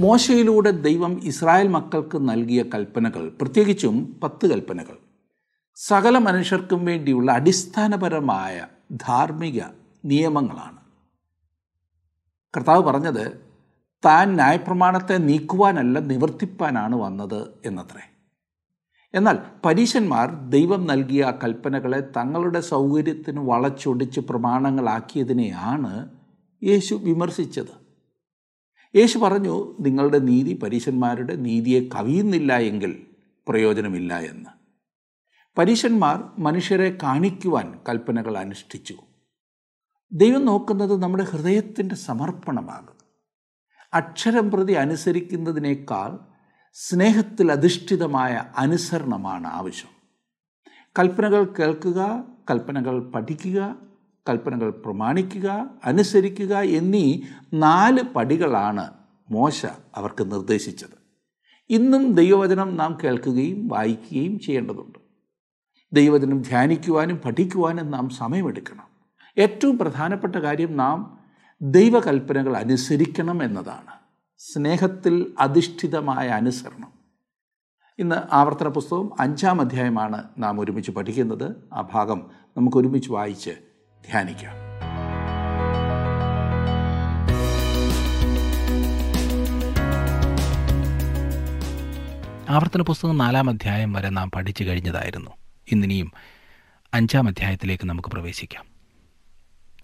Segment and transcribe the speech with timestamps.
[0.00, 4.98] മോശയിലൂടെ ദൈവം ഇസ്രായേൽ മക്കൾക്ക് നൽകിയ കൽപ്പനകൾ പ്രത്യേകിച്ചും പത്ത് കൽപ്പനകൾ.
[5.76, 9.60] സകല മനുഷ്യർക്കും വേണ്ടിയുള്ള അടിസ്ഥാനപരമായ ധാർമ്മിക
[10.04, 10.76] നിയമങ്ങളാണ്.
[12.56, 13.40] കർത്താവ് പറഞ്ഞത്
[14.04, 18.00] താൻ ന്യായപ്രമാണത്തെ നീക്കുവാനല്ല നിവർത്തിപ്പാനാണ് വന്നത് എന്നത്രേ.
[19.14, 26.08] എന്നാൽ പരീശന്മാർ ദൈവം നൽകിയ കൽപ്പനകളെ തങ്ങളുടെ സൗകര്യത്തിന് വളച്ചൊടിച്ച് പ്രമാണങ്ങളാക്കിയതിനെയാണ്
[26.64, 27.79] യേശു വിമർശിച്ചത്.
[28.96, 33.06] യേശു പറഞ്ഞു നിങ്ങളുടെ നീതി പരീശന്മാരുടെ നീതിയെ കവിയുന്നില്ല എങ്കിൽ
[33.48, 34.50] പ്രയോജനമില്ല എന്ന്.
[35.58, 38.96] പരീശന്മാർ മനുഷ്യരെ കാണിക്കുവാൻ കൽപ്പനകൾ അനുഷ്ഠിച്ചു.
[40.12, 42.96] ദൈവം നോക്കുന്നത് നമ്മുടെ ഹൃദയത്തിന്റെ സമർപ്പണമാകും
[43.94, 46.18] അക്ഷരം പ്രതി അനുസരിക്കുന്നതിനേക്കാൾ
[46.72, 49.90] സ്നേഹത്തിൽ അധിഷ്ഠിതമായ അനുസരണമാണ് ആവശ്യം.
[50.98, 53.89] കൽപ്പനകൾ കേൾക്കുക കൽപ്പനകൾ പഠിക്കുക
[54.28, 57.20] കൽപ്പനകൾ പ്രമാണിക്കുക അനുസരിക്കുക എന്നീ
[57.54, 58.90] നാല് പടികളാണ്
[59.30, 61.00] മോശ അവർക്ക് നിർദ്ദേശിച്ചത്.
[61.70, 64.98] ഇന്നും ദൈവവചനം നാം കേൾക്കുകയും വായിക്കുകയും ചെയ്യേണ്ടതുണ്ട്.
[65.92, 68.86] ദൈവവചനം ധ്യാനിക്കുവാനും പഠിക്കുവാനും നാം സമയമെടുക്കണം.
[69.38, 71.18] ഏറ്റവും പ്രധാനപ്പെട്ട കാര്യം നാം
[71.62, 74.00] ദൈവകൽപ്പനകൾ അനുസരിക്കണം എന്നതാണ്.
[74.38, 76.92] സ്നേഹത്തിൽ അധിഷ്ഠിതമായ അനുസരണം.
[77.98, 81.68] ഇന്ന് ആവർത്തന പുസ്തകം അഞ്ചാം അധ്യായമാണ് നാം ഒരുമിച്ച് പഠിക്കുന്നത്.
[81.72, 83.50] ആ ഭാഗം നമുക്ക് ഒരുമിച്ച് വായിച്ച്
[84.06, 84.60] ധ്യാനിക്കാം.
[92.50, 95.30] ആവർത്തന പുസ്തകം നാലാം അധ്യായം വരെ നാം പഠിച്ചു കഴിഞ്ഞതായിരുന്നു.
[95.72, 96.12] ഇന്നിനിയും
[96.94, 98.64] അഞ്ചാം അധ്യായത്തിലേക്ക് നമുക്ക് പ്രവേശിക്കാം.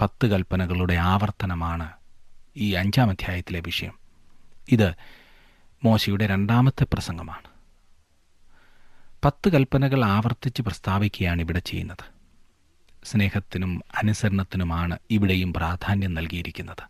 [0.01, 1.93] പത്ത് കൽപ്പനകളുടെ ആവർത്തനമാണ്
[2.57, 3.99] ഈ അഞ്ചാം അധ്യായത്തിലെ വിഷയം.
[4.69, 4.95] ഇത്
[5.85, 7.49] മോശയുടെ രണ്ടാമത്തെ പ്രസംഗമാണ്.
[9.25, 12.16] പത്ത് കൽപ്പനകൾ ആവർത്തിച്ച് പ്രസ്താവിക്കുകയാണ് ഇവിടെ ചെയ്യുന്നത്.
[13.07, 16.83] സ്നേഹത്തിനും അനുസരണത്തിനുമാണ് ഇവിടെയും പ്രാധാന്യം നൽകിയിരിക്കുന്നത്.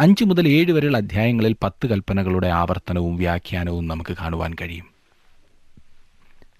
[0.00, 4.86] അഞ്ച് മുതൽ ഏഴ് വരെയുള്ള അധ്യായങ്ങളിൽ പത്ത് കൽപ്പനകളുടെ ആവർത്തനവും വ്യാഖ്യാനവും നമുക്ക് കാണുവാൻ കഴിയും.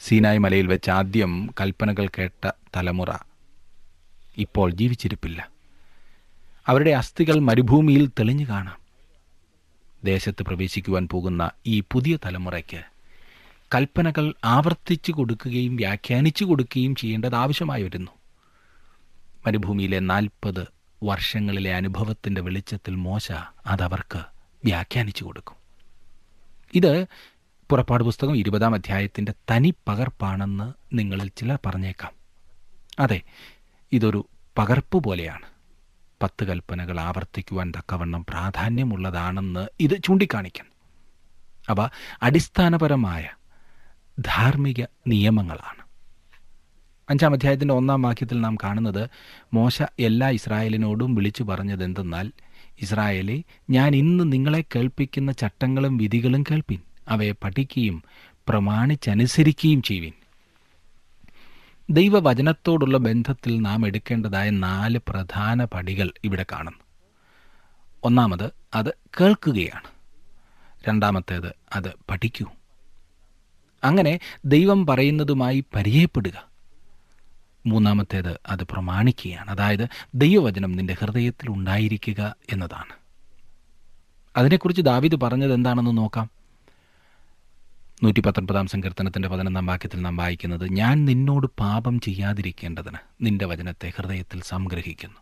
[0.01, 3.11] സീനായ് മലയിൽ വെച്ച് ആദ്യം കൽപ്പനകൾ കേട്ട തലമുറ
[4.39, 5.49] ഇപ്പോൾ ജീവിച്ചിരിപ്പില്ല.
[6.67, 8.79] അവരുടെ അസ്ഥികൾ മരുഭൂമിയിൽ തെളിഞ്ഞു കാണാം.
[10.05, 12.92] ദേശത്ത് പ്രവേശിക്കുവാൻ പോകുന്ന ഈ പുതിയ തലമുറയ്ക്ക്
[13.75, 18.11] കൽപ്പനകൾ ആവർത്തിച്ചു കൊടുക്കുകയും വ്യാഖ്യാനിച്ചു കൊടുക്കുകയും ചെയ്യേണ്ടത് ആവശ്യമായി വരുന്നു.
[19.47, 20.67] മരുഭൂമിയിലെ നാൽപ്പത്
[21.05, 23.33] വർഷങ്ങളിലെ അനുഭവത്തിന്റെ വെളിച്ചത്തിൽ മോശ
[23.67, 24.23] അതവർക്ക്
[24.65, 25.57] വ്യാഖ്യാനിച്ചു കൊടുക്കും.
[26.75, 27.07] ഇത്
[27.71, 32.13] പുറപ്പാട് പുസ്തകം ഇരുപതാം അധ്യായത്തിന്റെ തനി പകർപ്പാണെന്ന് നിങ്ങളിൽ ചിലർ പറഞ്ഞേക്കാം.
[32.99, 33.21] അതെ
[33.93, 34.29] ഇതൊരു
[34.59, 35.47] പകർപ്പ് പോലെയാണ്.
[36.23, 40.73] പത്ത് കൽപ്പനകൾ ആവർത്തിക്കുവാൻ തക്കവണ്ണം പ്രാധാന്യമുള്ളതാണെന്ന് ഇത് ചൂണ്ടിക്കാണിക്കുന്നു.
[41.69, 41.89] അവ
[42.23, 43.29] അടിസ്ഥാനപരമായ
[44.21, 45.83] ധാർമ്മിക നിയമങ്ങളാണ്.
[47.11, 49.11] അഞ്ചാം അധ്യായത്തിന്റെ ഒന്നാം വാക്യത്തിൽ നാം കാണുന്നത്
[49.55, 52.33] മോശ എല്ലാ ഇസ്രായേലിനോടും വിളിച്ചു പറഞ്ഞത് എന്തെന്നാൽ
[52.83, 56.79] ഇസ്രായേലെ ഞാൻ ഇന്ന് നിങ്ങളെ കേൾപ്പിക്കുന്ന ചട്ടങ്ങളും വിധികളും കേൾപ്പിൻ
[57.09, 58.03] അവയെ പഠിക്കുകയും
[58.49, 60.13] പ്രമാണിച്ചനുസരിക്കുകയും ചെയ്യുവിൻ.
[61.91, 66.79] ദൈവവചനത്തോടുള്ള ബന്ധത്തിൽ നാം എടുക്കേണ്ടതായ നാല് പ്രധാന പടികൾ ഇവിടെ കാണുന്നു.
[68.05, 69.89] ഒന്നാമത് അത് കേൾക്കുകയാണ്.
[70.89, 72.47] രണ്ടാമത്തേത് അത് പഠിക്കൂ.
[73.85, 76.49] അങ്ങനെ ദൈവം പറയുന്നതുമായി പരിചയപ്പെടുക.
[77.67, 79.51] മൂന്നാമത്തേത് അത് പ്രമാണിക്കുകയാണ്.
[79.51, 82.93] അതായത് ദൈവവചനം നിന്റെ ഹൃദയത്തിൽ ഉണ്ടായിരിക്കുക എന്നതാണ്.
[84.37, 86.31] അതിനെക്കുറിച്ച് ദാവിദ് പറഞ്ഞത് എന്താണെന്ന് നോക്കാം.
[88.03, 95.17] നൂറ്റി പത്തൊൻപതാം സങ്കീർത്തനത്തിന്റെ പതിനൊന്നാം വാക്യത്തിൽ നാം വായിക്കുന്നത് ഞാൻ നിന്നോട് പാപം ചെയ്യാതിരിക്കേണ്ടതിന് നിന്റെ വചനത്തെ ഹൃദയത്തിൽ സംഗ്രഹിക്കുന്നു.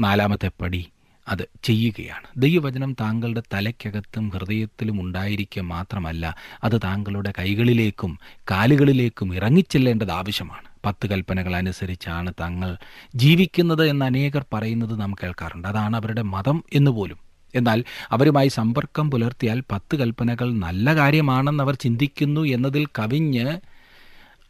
[0.00, 0.88] നാലാമത്തെ പടി
[1.30, 2.26] അത് ചെയ്യുകയാണ്.
[2.36, 8.18] ദൈവവചനം താങ്കളുടെ തലയ്ക്കകത്തും ഹൃദയത്തിലും ഉണ്ടായിരിക്കുക മാത്രമല്ല അത് താങ്കളുടെ കൈകളിലേക്കും
[8.50, 10.70] കാലുകളിലേക്കും ഇറങ്ങിച്ചെല്ലേണ്ടത് ആവശ്യമാണ്.
[10.86, 12.76] പത്ത് കൽപ്പനകൾ അനുസരിച്ചാണ് തങ്ങൾ
[13.14, 15.68] ജീവിക്കുന്നത് എന്ന് അനേകർ പറയുന്നത് നാം കേൾക്കാറുണ്ട്.
[15.68, 17.18] അതാണ് അവരുടെ മതം എന്ന് പോലും.
[17.54, 23.60] എന്നാൽ അവരുമായി സമ്പർക്കം പുലർത്തിയാൽ പത്ത് കൽപ്പനകൾ നല്ല കാര്യമാണെന്ന് അവർ ചിന്തിക്കുന്നു എന്നതിൽ കവിഞ്ഞ്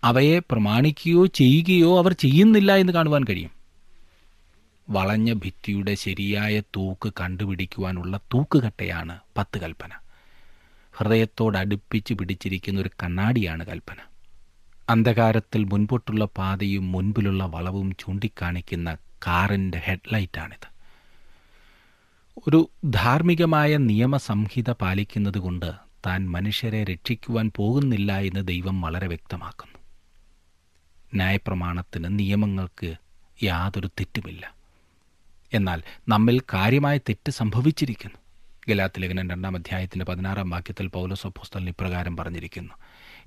[0.04, 3.59] അവയെ പ്രമാണിക്കുകയോ ചെയ്യുകയോ അവർ ചെയ്യുന്നില്ല എന്ന് കാണുവാൻ കഴിയും.
[4.90, 9.88] വളഞ്ഞ ഭിത്തിയുടെ ശരിയായ തൂക്ക് കണ്ടുപിടിക്കുവാനുള്ള തൂക്കുകട്ടയാണ് പത്ത് കൽപ്പന.
[10.92, 13.96] ഹൃദയത്തോടടുപ്പിച്ച് പിടിച്ചിരിക്കുന്ന ഒരു കണ്ണാടിയാണ് കൽപ്പന.
[14.88, 18.96] അന്ധകാരത്തിൽ മുൻപോട്ടുള്ള പാതയും മുൻപിലുള്ള വളവും ചൂണ്ടിക്കാണിക്കുന്ന
[19.26, 20.68] കാറിന്റെ ഹെഡ്ലൈറ്റാണിത്.
[22.48, 25.72] ഒരു ധാർമ്മികമായ നിയമസംഹിത പാലിക്കുന്നത് കൊണ്ട്
[26.06, 29.78] താൻ മനുഷ്യരെ രക്ഷിക്കുവാൻ പോകുന്നില്ല എന്ന് ദൈവം വളരെ വ്യക്തമാക്കുന്നു.
[31.14, 32.94] ന്യായപ്രമാണത്തിന് നിയമങ്ങൾക്ക്
[33.42, 34.59] യാതൊരു തെറ്റുമില്ല.
[35.54, 38.18] എന്നാൽ നമ്മിൽ കാര്യമായ തെറ്റ് സംഭവിച്ചിരിക്കുന്നു.
[38.68, 42.74] ഗലാത്ത് ലേഖനം രണ്ടാം അധ്യായത്തിന്റെ പതിനാറാം വാക്യത്തിൽ പൗലോസ് അപ്പോസ്തലൻ ഇപ്രകാരം പറഞ്ഞിരിക്കുന്നു.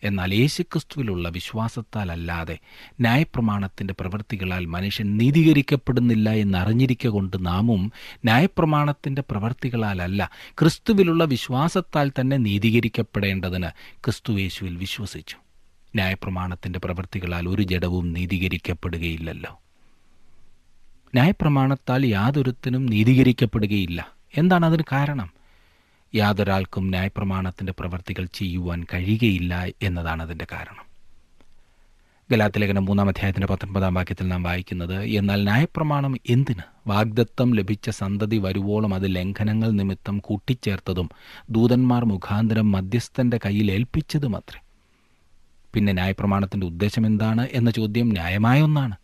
[0.04, 2.58] എന്നാൽ യേശുക്രിസ്തുവിലുള്ള വിശ്വാസത്താലല്ലാതെ
[3.02, 10.30] ന്യായപ്രമാണത്തിന്റെ പ്രവൃത്തികളാൽ മനുഷ്യൻ നീതീകരിക്കപ്പെടുന്നില്ല എന്നറിഞ്ഞിരിക്കുക കൊണ്ട് നാമും ന്യായപ്രമാണത്തിന്റെ പ്രവൃത്തികളാലല്ല
[10.60, 13.68] ക്രിസ്തുവിലുള്ള വിശ്വാസത്താൽ തന്നെ നീതീകരിക്കപ്പെടേണ്ടതിന്
[14.04, 15.36] ക്രിസ്തു യേശുവിൽ വിശ്വസിച്ചു.
[15.96, 19.63] ന്യായപ്രമാണത്തിന്റെ പ്രവൃത്തികളാൽ ഒരു ജഡവും നീതീകരിക്കപ്പെടുകയില്ലല്ലോ.
[21.14, 24.14] ന്യായപ്രമാണത്താൽ യാതൊരുത്തിനും നീതീകരിക്കപ്പെടുകയില്ല.
[24.38, 25.34] എന്താണ് അതിന് കാരണം?
[26.16, 30.86] യാതൊരാൾക്കും ന്യായപ്രമാണത്തിന്റെ പ്രവർത്തികൾ ചെയ്യുവാൻ കഴിയുകയില്ല എന്നതാണ് അതിന്റെ കാരണം.
[32.32, 36.62] ഗലാത്തിലേഖനം മൂന്നാം അധ്യായത്തിന്റെ പത്തൊൻപതാം വാക്യത്തിൽ നാം വായിക്കുന്നത് എന്നാൽ ന്യായപ്രമാണം എന്തിന്?
[36.88, 41.10] വാഗ്ദത്തം ലഭിച്ച സന്തതി വരുവോളം അത് ലംഘനങ്ങൾ നിമിത്തം കൂട്ടിച്ചേർത്തതും
[41.50, 44.62] ദൂതന്മാർ മുഖാന്തരം മധ്യസ്ഥന്റെ കയ്യിൽ ഏൽപ്പിച്ചതും അത്രേ
[45.74, 48.96] പിന്നെ ന്യായപ്രമാണത്തിന്റെ ഉദ്ദേശം എന്താണ് എന്ന ചോദ്യം ന്യായമായ ഒന്നാണ്.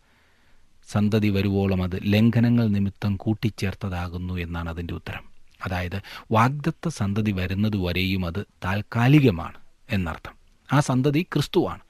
[0.90, 5.24] സന്തതി വരുവോളം അത് ലംഘനങ്ങൾ നിമിത്തം കൂട്ടിച്ചേർത്തതാകുന്നു എന്നാണ് അതിന്റെ ഉത്തരം.
[5.66, 6.02] അതായത്
[6.32, 9.54] വാഗ്ദത്ത സന്തതി വരുന്നതുവരെയും അത് താൽക്കാലികമാണ്
[9.90, 10.32] എന്നർത്ഥം.
[10.72, 11.80] ആ സന്തതി ക്രിസ്തുവാണ്.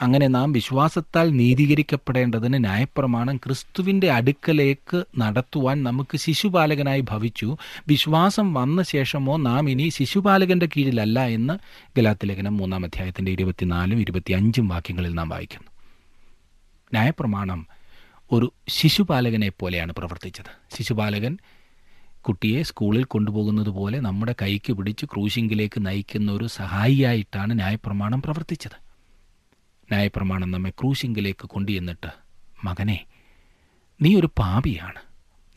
[0.00, 7.56] അങ്ങനെ നാം വിശ്വാസത്താൽ നീതീകരിക്കപ്പെടേണ്ടതിന് ന്യായപ്രമാണം ക്രിസ്തുവിന്റെ അടുക്കലേക്ക് നടത്തുവാൻ നമുക്ക് ശിശുപാലകനായി ഭവിച്ചു.
[7.88, 11.58] വിശ്വാസം വന്ന ശേഷമോ നാം ഇനി ശിശുപാലകന്റെ കീഴിലല്ല എന്ന്
[11.96, 15.70] ഗലാത്തിലേഖനം മൂന്നാം അധ്യായത്തിന്റെ ഇരുപത്തിനാലും ഇരുപത്തിയഞ്ചും വാക്യങ്ങളിൽ നാം വായിക്കുന്നു.
[16.92, 17.66] ന്യായപ്രമാണം
[18.32, 20.76] ഒരു ശിശുപാലകനെ പോലെയാണ് പ്രവർത്തിച്ചത്.
[20.76, 21.38] ശിശുപാലകൻ
[22.20, 28.76] കുട്ടിയെ സ്കൂളിൽ കൊണ്ടുപോകുന്നത് പോലെ നമ്മുടെ കൈക്ക് പിടിച്ച് ക്രൂശിങ്കിലേക്ക് നയിക്കുന്ന ഒരു സഹായിയായിട്ടാണ് ന്യായപ്രമാണം പ്രവർത്തിച്ചത്.
[29.92, 32.06] ന്യായപ്രമാണം നമ്മെ ക്രൂശിങ്കിലേക്ക് കൊണ്ടുചെന്നിട്ട്
[32.64, 33.04] മകനെ
[34.02, 35.00] നീ ഒരു പാപിയാണ്.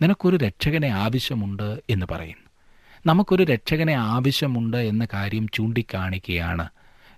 [0.04, 2.50] നിനക്കൊരു രക്ഷകനെ ആവശ്യമുണ്ട് എന്ന് പറയുന്നു.
[3.06, 6.70] നമുക്കൊരു രക്ഷകനെ ആവശ്യമുണ്ട് എന്ന കാര്യം ചൂണ്ടിക്കാണിക്കുകയാണ്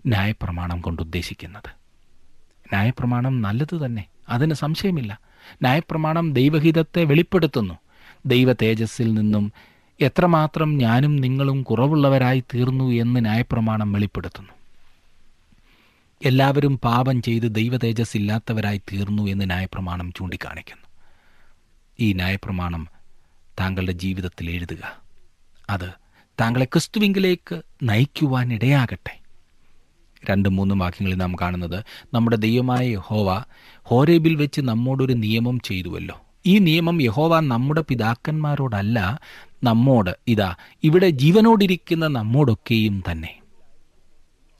[0.06, 1.70] ന്യായപ്രമാണം കൊണ്ടുദ്ദേശിക്കുന്നത്
[2.68, 4.06] ന്യായപ്രമാണം നല്ലത് തന്നെ.
[4.30, 5.20] അതിന് സംശയമില്ല.
[5.54, 7.74] ന്യായപ്രമാണം ദൈവഹിതത്തെ വെളിപ്പെടുത്തുന്നു.
[8.26, 9.54] ദൈവ തേജസ്സിൽ നിന്നും
[10.02, 14.50] എത്രമാത്രം ഞാനും നിങ്ങളും കുറവുള്ളവരായി തീർന്നു എന്ന് ന്യായപ്രമാണം വെളിപ്പെടുത്തുന്നു.
[16.26, 20.84] എല്ലാവരും പാപം ചെയ്ത് ദൈവ തേജസ് ഇല്ലാത്തവരായി തീർന്നു എന്ന് ന്യായപ്രമാണം ചൂണ്ടിക്കാണിക്കുന്നു.
[22.00, 22.88] ഈ ന്യായപ്രമാണം
[23.60, 25.02] താങ്കളുടെ ജീവിതത്തിൽ എഴുതുക.
[25.70, 25.90] അത്
[26.42, 29.25] താങ്കളെ ക്രിസ്തുവിങ്കിലേക്ക് നയിക്കുവാൻ ഇടയാകട്ടെ
[30.30, 31.84] രണ്ടും മൂന്നും വാക്യങ്ങളിൽ നാം കാണുന്നത്
[32.14, 33.44] നമ്മുടെ ദൈവമായ യഹോവ
[33.84, 36.22] ഹോരേബിൽ വെച്ച് നമ്മോടൊരു നിയമം ചെയ്തുവല്ലോ.
[36.46, 39.20] ഈ നിയമം യഹോവ നമ്മുടെ പിതാക്കന്മാരോടല്ല
[39.64, 43.40] നമ്മോട് ഇതാ ഇവിടെ ജീവനോടിരിക്കുന്ന നമ്മോടൊക്കെയും തന്നെ.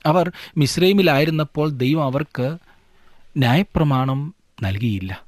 [0.06, 2.58] അവർ മിശ്രൈമിലായിരുന്നപ്പോൾ ദൈവം അവർക്ക്
[3.36, 5.26] ന്യായപ്രമാണം നൽകിയില്ല.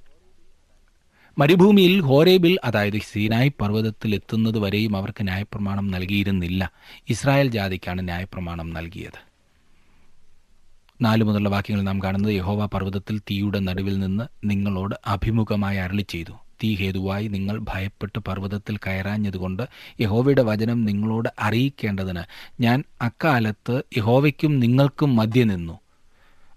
[1.39, 6.73] മരുഭൂമിയിൽ ഹോരേബിൽ അതായത് സീനായ് പർവതത്തിൽ എത്തുന്നതുവരെയും അവർക്ക് ന്യായപ്രമാണം നൽകിയിരുന്നില്ല.
[7.09, 9.28] ഇസ്രായേൽ ജാതിക്കാണ് ന്യായപ്രമാണം നൽകിയത്.
[11.03, 16.33] നാലു മുതലുള്ള വാക്യങ്ങൾ നാം കാണുന്നത് യഹോവ പർവതത്തിൽ തീയുടെ നടുവിൽ നിന്ന് നിങ്ങളോട് അഭിമുഖമായി അരളി ചെയ്തു.
[16.65, 19.63] തീ ഹേതുവായി നിങ്ങൾ ഭയപ്പെട്ട് പർവതത്തിൽ കയറാഞ്ഞതുകൊണ്ട്
[20.01, 22.23] യഹോവയുടെ വചനം നിങ്ങളോട് അറിയിക്കേണ്ടതിന്
[22.61, 25.79] ഞാൻ അക്കാലത്ത് യഹോവയ്ക്കും നിങ്ങൾക്കും മധ്യ നിന്നു.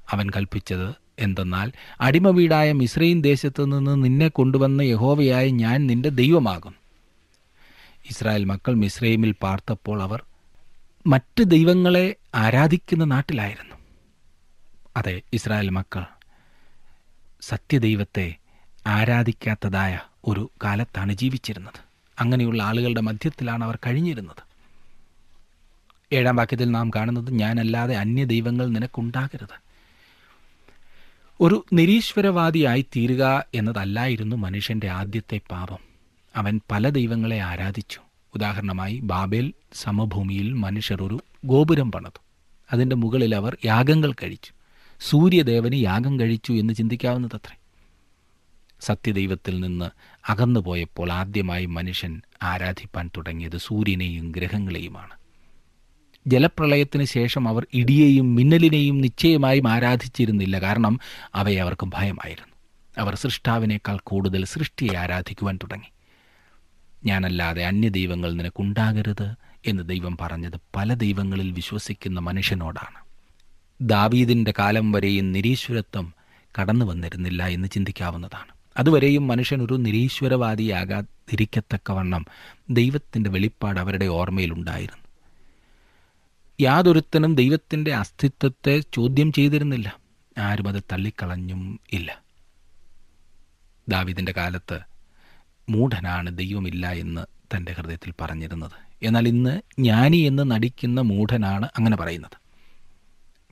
[0.09, 1.71] അവൻ കൽപ്പിച്ചത് എന്തെന്നാൽ
[2.01, 6.75] അടിമ വീടായ മിശ്രയും ദേശത്തു നിന്ന് നിന്നെ കൊണ്ടുവന്ന യഹോവയായി ഞാൻ നിന്റെ ദൈവമാകും.
[8.09, 10.23] ഇസ്രായേൽ മക്കൾ മിശ്രൈമിൽ പാർത്തപ്പോൾ അവർ
[11.07, 13.70] മറ്റ് ദൈവങ്ങളെ ആരാധിക്കുന്ന നാട്ടിലായിരുന്നു.
[14.97, 16.05] അതെ ഇസ്രായേൽ മക്കൾ
[17.41, 18.35] സത്യദൈവത്തെ
[18.87, 21.79] ആരാധിക്കാത്തതായ ഒരു കാലത്താണ് ജീവിച്ചിരുന്നത്.
[22.19, 24.43] അങ്ങനെയുള്ള ആളുകളുടെ മധ്യത്തിലാണ് അവർ കഴിഞ്ഞിരുന്നത്.
[26.13, 29.61] ഏഴാം വാക്യത്തിൽ നാം കാണുന്നത് ഞാനല്ലാതെ അന്യ ദൈവങ്ങൾ നിനക്കുണ്ടാകരുത്.
[31.41, 35.79] ഒരു നിരീശ്വരവാദിയായി തീരുക എന്നതല്ലായിരുന്നു മനുഷ്യന്റെ ആദ്യത്തെ പാപം.
[36.35, 37.99] അവൻ പല ദൈവങ്ങളെ ആരാധിച്ചു.
[38.35, 42.19] ഉദാഹരണമായി ബാബേൽ സമഭൂമിയിൽ മനുഷ്യർ ഒരു ഗോപുരം പണിതു.
[42.71, 44.53] അതിന്റെ മുകളിൽ അവർ യാഗങ്ങൾ കഴിച്ചു.
[45.09, 47.57] സൂര്യദേവന് യാഗം കഴിച്ചു എന്ന് ചിന്തിക്കാവുന്നതത്രേ.
[48.81, 49.89] സത്യദൈവത്തിൽ നിന്ന്
[50.31, 55.13] അകന്നുപോയപ്പോൾ ആദ്യമായി മനുഷ്യൻ ആരാധിപ്പാൻ തുടങ്ങിയത് സൂര്യനെയും ഗ്രഹങ്ങളെയുമാണ്.
[56.27, 60.59] ജലപ്രളയത്തിന് ശേഷം അവർ ഇടിയെയും മിന്നലിനെയും നിശ്ചയമായും ആരാധിച്ചിരുന്നില്ല.
[60.59, 60.99] കാരണം
[61.35, 62.55] അവയെ അവർക്ക് ഭയമായിരുന്നു.
[62.97, 65.91] അവർ സൃഷ്ടാവിനേക്കാൾ കൂടുതൽ സൃഷ്ടിയെ ആരാധിക്കുവാൻ തുടങ്ങി.
[67.05, 69.33] ഞാനല്ലാതെ അന്യദൈവങ്ങൾ നിനക്കുണ്ടാകരുത്
[69.67, 73.00] എന്ന് ദൈവം പറഞ്ഞത് പല ദൈവങ്ങളിൽ വിശ്വസിക്കുന്ന മനുഷ്യനോടാണ്.
[73.81, 76.13] ദാവീദിന്റെ കാലം വരെയും നിരീശ്വരത്വം
[76.59, 78.51] കടന്നു വന്നിരുന്നില്ല എന്ന് ചിന്തിക്കാവുന്നതാണ്.
[78.77, 82.25] അതുവരെയും മനുഷ്യൻ ഒരു നിരീശ്വരവാദിയാകാതിരിക്കത്തക്കവണ്ണം
[82.69, 85.07] ദൈവത്തിന്റെ വെളിപ്പാട് അവരുടെ ഓർമ്മയിലുണ്ടായിരുന്നു.
[86.61, 89.99] യാതൊരുത്തനും ദൈവത്തിന്റെ അസ്തിത്വത്തെ ചോദ്യം ചെയ്തിരുന്നില്ല.
[90.37, 92.23] ആരും അത് തള്ളിക്കളഞ്ഞും ഇല്ല.
[93.89, 94.79] ദാവിദിന്റെ കാലത്ത്
[95.69, 98.71] മൂഢനാണ് ദൈവമില്ല എന്ന് തന്റെ ഹൃദയത്തിൽ പറഞ്ഞിരുന്നത്.
[99.03, 102.40] എന്നാൽ ഇന്ന് ജ്ഞാനി എന്ന് നടിക്കുന്ന മൂഢനാണ് അങ്ങനെ പറയുന്നത്.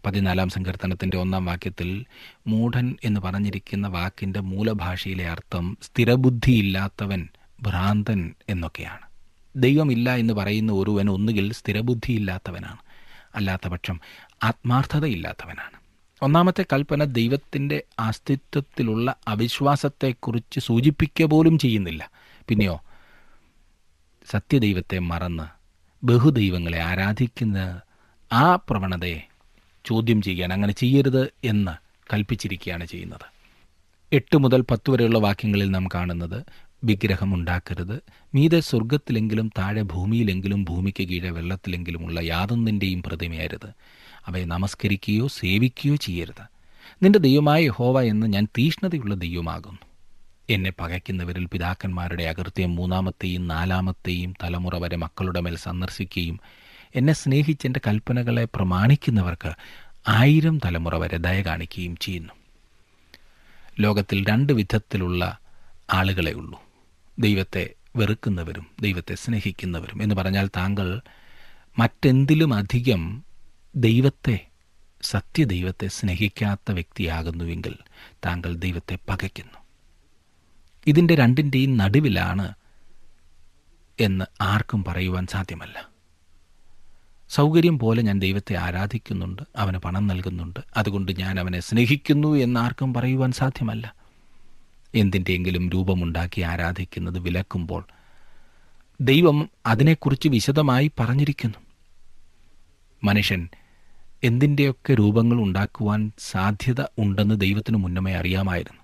[0.06, 2.06] പതിനാലാം സങ്കീർത്തനത്തിന്റെ ഒന്നാം വാക്യത്തിൽ
[2.48, 7.28] മൂഢൻ എന്ന് പറഞ്ഞിരിക്കുന്ന വാക്കിന്റെ മൂലഭാഷയിലെ അർത്ഥം സ്ഥിരബുദ്ധിയില്ലാത്തവൻ
[7.62, 9.00] ഭ്രാന്തൻ എന്നൊക്കെയാണ്.
[9.56, 12.78] ദൈവമില്ല എന്ന് പറയുന്ന ഒരുവൻ ഒന്നുകിൽ സ്ഥിരബുദ്ധിയില്ലാത്തവനാണ്.
[13.36, 14.00] അല്ലാത്തപക്ഷം
[14.44, 15.80] ആത്മാർത്ഥതയില്ലാത്തവനാണ്.
[16.22, 22.10] ഒന്നാമത്തെ കൽപ്പന ദൈവത്തിന്റെ അസ്തിത്വത്തിലുള്ള അവിശ്വാസത്തെക്കുറിച്ച് സൂചിപ്പിക്കുക പോലും ചെയ്യുന്നില്ല.
[22.48, 22.82] പിന്നെയോ
[24.32, 25.60] സത്യദൈവത്തെ മറന്ന്
[26.06, 27.82] ബഹുദൈവങ്ങളെ ആരാധിക്കുന്ന
[28.32, 29.28] ആ പ്രവണതയെ
[29.86, 31.72] ചോദ്യം ചെയ്യാൻ അങ്ങനെ ചെയ്യരുത് എന്ന്
[32.14, 33.40] കൽപ്പിച്ചിരിക്കുകയാണ് ചെയ്യുന്നത്.
[34.12, 36.44] എട്ട് മുതൽ പത്ത് വരെയുള്ള വാക്യങ്ങളിൽ നാം കാണുന്നത്
[36.84, 38.02] വിഗ്രഹം ഉണ്ടാക്കരുത്.
[38.36, 43.70] മീതെ സ്വർഗത്തിലെങ്കിലും താഴെ ഭൂമിയിലെങ്കിലും ഭൂമിക്ക് കീഴെ വെള്ളത്തിലെങ്കിലുമുള്ള യാതൊന്നിന്റെയും പ്രതിമയരുത്.
[44.26, 46.44] അവയെ നമസ്കരിക്കുകയോ സേവിക്കുകയോ ചെയ്യരുത്.
[47.04, 49.80] നിന്റെ ദൈവമായ ഹോവ എന്ന് ഞാൻ തീഷ്ണതയുള്ള ദൈവമാകുന്നു.
[50.50, 56.40] എന്നെ പകയ്ക്കുന്നവരിൽ പിതാക്കന്മാരുടെ അകൃത്യം മൂന്നാമത്തെയും നാലാമത്തെയും തലമുറ വരെ മക്കളുടെ മേൽ സന്ദർശിക്കുകയും
[56.96, 59.52] എന്നെ സ്നേഹിച്ച് എന്റെ കൽപ്പനകളെ പ്രമാണിക്കുന്നവർക്ക്
[60.08, 62.34] ആയിരം തലമുറ വരെ ദയ കാണിക്കുകയും ചെയ്യുന്നു.
[63.80, 65.40] ലോകത്തിൽ രണ്ട് വിധത്തിലുള്ള
[65.94, 66.62] ആളുകളെ ഉള്ളൂ.
[67.20, 71.02] ദൈവത്തെ വെറുക്കുന്നവരും ദൈവത്തെ സ്നേഹിക്കുന്നവരും എന്ന് പറഞ്ഞാൽ താങ്കൾ
[71.80, 73.24] മറ്റെന്തിലും അധികം
[73.76, 74.48] ദൈവത്തെ
[75.02, 77.76] സത്യദൈവത്തെ സ്നേഹിക്കാത്ത വ്യക്തിയാകുന്നുവെങ്കിൽ
[78.26, 79.58] താങ്കൾ ദൈവത്തെ പകയ്ക്കുന്നു.
[80.88, 82.54] ഇതിന്റെ രണ്ടിന്റെയും നടുവിലാണ്
[84.00, 85.99] എന്ന് ആർക്കും പറയുവാൻ സാധ്യമല്ല.
[87.30, 90.60] സൗകര്യം പോലെ ഞാൻ ദൈവത്തെ ആരാധിക്കുന്നുണ്ട് അവന് പണം നൽകുന്നുണ്ട്.
[90.78, 93.96] അതുകൊണ്ട് ഞാൻ അവനെ സ്നേഹിക്കുന്നു എന്നാർക്കും പറയുവാൻ സാധ്യമല്ല.
[94.96, 97.86] എന്തിന്റെയെങ്കിലും രൂപമുണ്ടാക്കി ആരാധിക്കുന്നത് വിലക്കുമ്പോൾ
[99.02, 101.56] ദൈവം അതിനെക്കുറിച്ച് വിശദമായി പറഞ്ഞിരിക്കുന്നു.
[103.04, 103.50] മനുഷ്യൻ
[104.24, 108.82] എന്തിന്റെയൊക്കെ രൂപങ്ങൾ ഉണ്ടാക്കുവാൻ സാധ്യത ഉണ്ടെന്ന് ദൈവത്തിന് മുന്നമേ അറിയാമായിരുന്നു.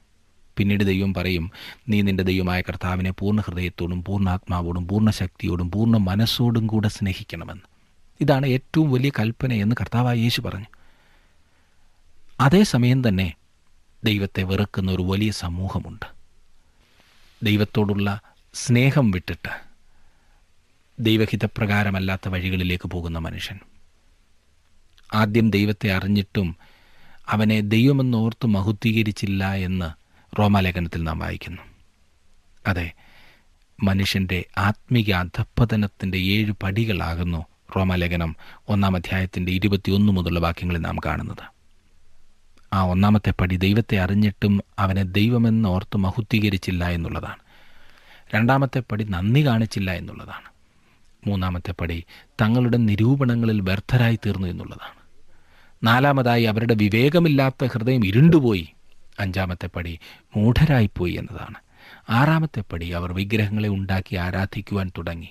[0.57, 1.51] പിന്നീട് ദൈവം പറയും
[1.89, 7.74] നീ നിന്റെ ദൈവമായ കർത്താവിനെ പൂർണ ഹൃദയത്തോടും പൂർണാത്മാവോടും പൂർണ ശക്തിയോടും പൂർണ മനസ്സോടും കൂടെ സ്നേഹിക്കണമെന്ന്.
[8.21, 10.65] ഇതാണ് ഏറ്റവും വലിയ കൽപ്പന എന്ന് കർത്താവായ യേശു പറഞ്ഞു.
[12.39, 13.33] അതേസമയം തന്നെ
[14.03, 16.05] ദൈവത്തെ വെറുക്കുന്ന ഒരു വലിയ സമൂഹമുണ്ട്.
[17.43, 18.21] ദൈവത്തോടുള്ള
[18.53, 19.61] സ്നേഹം വിട്ടിട്ട്
[20.99, 23.59] ദൈവഹിതപ്രകാരമല്ലാത്ത വഴികളിലേക്ക് പോകുന്ന മനുഷ്യൻ.
[25.13, 26.57] ആദ്യം ദൈവത്തെ അറിഞ്ഞിട്ടും
[27.27, 29.91] അവനെ ദൈവമെന്നോർത്ത് മഹുദ്ധീകരിച്ചില്ല എന്ന്
[30.39, 31.61] റോമാലേഖനത്തിൽ നാം വായിക്കുന്നു.
[32.67, 32.93] അതെ
[33.83, 37.45] മനുഷ്യന്റെ ആത്മീക അധപ്പതനത്തിന്റെ ഏഴ് പടികളാകുന്നു
[37.75, 38.35] റോമാലേഖനം
[38.69, 41.55] ഒന്നാം അധ്യായത്തിന്റെ ഇരുപത്തിയൊന്ന് മുതലുള്ള വാക്യങ്ങളിൽ നാം കാണുന്നത്.
[42.73, 47.35] ആ ഒന്നാമത്തെ പടി ദൈവത്തെ അറിഞ്ഞിട്ടും അവനെ ദൈവമെന്ന് ഓർത്ത് മഹുദ്ധീകരിച്ചില്ല എന്നുള്ളതാണ്.
[48.35, 50.55] രണ്ടാമത്തെ പടി നന്ദി കാണിച്ചില്ല എന്നുള്ളതാണ്.
[51.27, 52.03] മൂന്നാമത്തെ പടി
[52.41, 55.05] തങ്ങളുടെ നിരൂപണങ്ങളിൽ വ്യർത്ഥരായി തീർന്നു എന്നുള്ളതാണ്.
[55.83, 58.69] നാലാമതായി അവരുടെ വിവേകമില്ലാത്ത ഹൃദയം ഇരുണ്ടുപോയി.
[59.19, 59.99] അഞ്ചാമത്തെ പടി
[60.35, 61.55] മൂഢരായിപ്പോയി എന്നതാണ്.
[62.09, 65.29] ആറാമത്തെ പടി അവർ വിഗ്രഹങ്ങളെ ഉണ്ടാക്കി ആരാധിക്കുവാൻ തുടങ്ങി.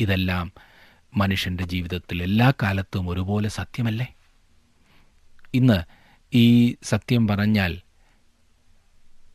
[0.00, 0.52] ഇതെല്ലാം
[1.16, 4.14] മനുഷ്യന്റെ ജീവിതത്തിൽ എല്ലാ കാലത്തും ഒരുപോലെ സത്യമല്ലേ?
[5.54, 5.82] ഇന്ന്
[6.36, 7.80] ഈ സത്യം പറഞ്ഞാൽ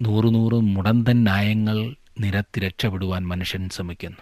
[0.01, 4.17] നൂറു നൂറ് മുടന്തൻ ന്യായങ്ങൾ നിരത്തി രക്ഷപ്പെടുവാൻ മനുഷ്യൻ ശ്രമിക്കുന്നു.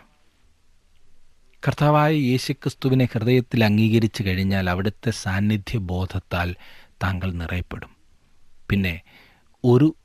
[1.67, 6.55] കർത്താവായ യേശുക്രിസ്തുവിനെ ഹൃദയത്തിൽ അംഗീകരിച്ചു കഴിഞ്ഞാൽ അവിടുത്തെ സാന്നിധ്യ ബോധത്താൽ
[7.03, 7.89] താങ്കൾ നിറയപ്പെടും.
[8.69, 9.01] പിന്നെ
[9.63, 9.95] ഒരു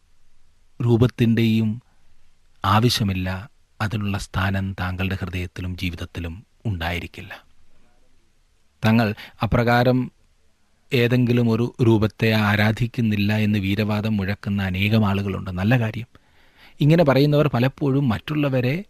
[0.85, 1.83] രൂപത്തിന്റെയും
[2.65, 3.51] ആവശ്യമില്ല
[3.81, 7.45] അതിനുള്ള സ്ഥാനം താങ്കളുടെ ഹൃദയത്തിലും ജീവിതത്തിലും ഉണ്ടായിരിക്കില്ല.
[8.85, 10.13] തങ്ങൾ അപ്രകാരം
[10.93, 15.51] ഏതെങ്കിലും ഒരു രൂപത്തെ ആരാധിക്കുന്നില്ല എന്ന് വീരവാദം മുഴക്കുന്ന അനേകം ആളുകളുണ്ട്.
[15.51, 16.07] നല്ല കാര്യം.
[16.81, 18.85] ഇങ്ങനെ പറയുന്നവർ പലപ്പോഴും മറ്റുള്ളവരെ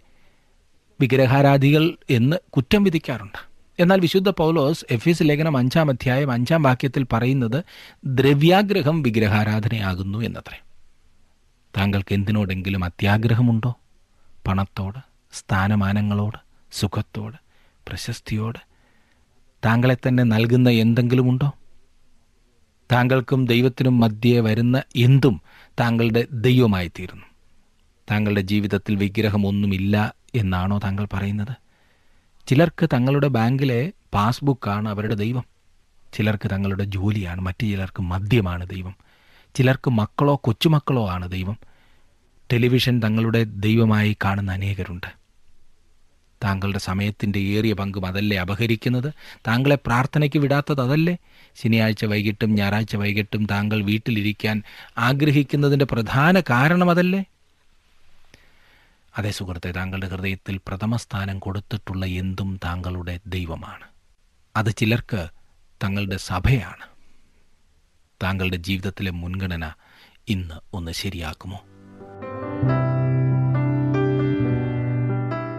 [1.01, 3.49] വിഗ്രഹാരാധികൾ എന്ന് കുറ്റം വിധിക്കാറുണ്ട്.
[3.83, 7.65] എന്നാൽ വിശുദ്ധ പൗലോസ് എഫ് എസ് ലേഖനം അഞ്ചാം അധ്യായം അഞ്ചാം വാക്യത്തിൽ പറയുന്നത്
[8.05, 10.61] ദ്രവ്യാഗ്രഹം വിഗ്രഹാരാധനയാകുന്നു എന്നത്രേ.
[11.77, 13.75] താങ്കൾക്ക് എന്തിനോടെങ്കിലും അത്യാഗ്രഹമുണ്ടോ?
[14.47, 14.99] പണത്തോട്
[15.33, 16.39] സ്ഥാനമാനങ്ങളോട്
[16.73, 17.48] സുഖത്തോട്?
[17.89, 18.59] പ്രശസ്തിയോട്
[19.65, 21.53] താങ്കളെ തന്നെ നൽകുന്ന എന്തെങ്കിലുമുണ്ടോ?
[22.93, 25.43] താങ്കൾക്കും ദൈവത്തിനും മധ്യേ വരുന്ന എന്തും
[25.81, 27.27] താങ്കളുടെ ദൈവമായി തീരുന്നു
[28.11, 31.57] താങ്കളുടെ ജീവിതത്തിൽ വിഗ്രഹമൊന്നുമില്ല എന്നാണോ താങ്കൾ പറയുന്നത്?
[32.47, 35.45] ചിലർക്ക് തങ്ങളുടെ ബാങ്കിലെ പാസ്ബുക്കാണ് അവരുടെ ദൈവം.
[36.13, 38.95] ചിലർക്ക് തങ്ങളുടെ ജോലിയാണ് മറ്റു ചിലർക്ക് മദ്യമാണ് ദൈവം.
[39.55, 41.59] ചിലർക്ക് മക്കളോ കൊച്ചുമക്കളോ ആണ് ദൈവം.
[42.53, 45.18] ടെലിവിഷൻ തങ്ങളുടെ ദൈവമായി കാണുന്ന അനേകരുണ്ട്.
[46.45, 49.15] താങ്കളുടെ സമയത്തിന്റെ ഏറിയ പങ്കും അതല്ലേ അപഹരിക്കുന്നത്?
[49.47, 51.17] താങ്കളെ പ്രാർത്ഥനയ്ക്ക് വിടാത്തത് അതല്ലേ?
[51.55, 54.63] ശനിയാഴ്ച വൈകിട്ടും ഞായറാഴ്ച വൈകിട്ടും താങ്കൾ വീട്ടിലിരിക്കാൻ
[54.99, 57.25] ആഗ്രഹിക്കുന്നതിന്റെ പ്രധാന കാരണം അതല്ലേ?
[59.19, 63.85] അതേ സുഹൃത്തെ താങ്കളുടെ ഹൃദയത്തിൽ പ്രഥമ സ്ഥാനം കൊടുത്തിട്ടുള്ള എന്തും താങ്കളുടെ ദൈവമാണ്.
[64.57, 65.29] അത് ചിലർക്ക്
[65.85, 66.87] തങ്ങളുടെ സഭയാണ്.
[68.23, 69.73] താങ്കളുടെ ജീവിതത്തിലെ മുൻഗണന
[70.29, 71.65] ഇന്ന് ഒന്ന് ശരിയാക്കുമോ?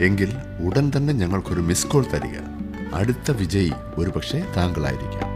[0.00, 0.32] എങ്കിൽ
[0.66, 2.38] ഉടൻ തന്നെ ഞങ്ങൾക്കൊരു മിസ് കോൾ തരിക.
[2.94, 5.34] അടുത്ത വിജയി ഒരുപക്ഷെ താങ്കളായിരിക്കാം.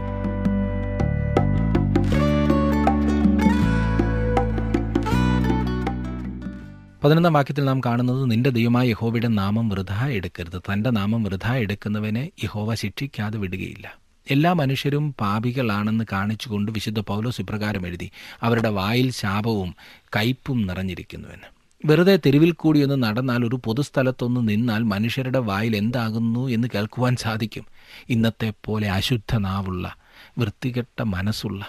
[7.03, 10.61] പതിനൊന്നാം വാക്യത്തിൽ നാം കാണുന്നത് നിന്റെ ദൈവമായ യഹോവയുടെ നാമം വൃഥ എടുക്കരുത്.
[10.73, 13.97] തന്റെ നാമം വൃഥ എടുക്കുന്നവനെ യഹോവ ശിക്ഷിക്കാതെ വിടുകയില്ല.
[14.31, 18.11] എല്ലാ മനുഷ്യരും പാപികളാണെന്ന് കാണിച്ചുകൊണ്ട് വിശുദ്ധ പൗലോസ് ഇപ്രകാരം എഴുതി
[18.43, 19.75] അവരുടെ വായിൽ ശാപവും
[20.15, 21.58] കയ്പും നിറഞ്ഞിരിക്കുന്നുവെന്ന്.
[21.85, 27.65] വെറുതെ തെരുവിൽ കൂടി ഒന്ന് നടന്നാൽ ഒരു പൊതുസ്ഥലത്തൊന്ന് നിന്നാൽ മനുഷ്യരുടെ വായിൽ എന്താകുന്നു എന്ന് കേൾക്കുവാൻ സാധിക്കും.
[28.09, 29.95] ഇന്നത്തെ പോലെ അശുദ്ധ നാവുള്ള
[30.37, 31.67] വൃത്തികെട്ട മനസ്സുള്ള